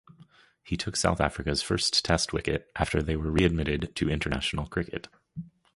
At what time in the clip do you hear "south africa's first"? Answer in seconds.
0.95-2.03